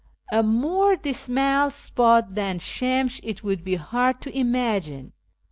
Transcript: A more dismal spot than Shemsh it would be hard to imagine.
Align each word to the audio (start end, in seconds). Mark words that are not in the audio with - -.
A 0.31 0.41
more 0.41 0.95
dismal 0.95 1.69
spot 1.69 2.33
than 2.33 2.57
Shemsh 2.57 3.19
it 3.21 3.43
would 3.43 3.63
be 3.63 3.75
hard 3.75 4.19
to 4.21 4.35
imagine. 4.35 5.13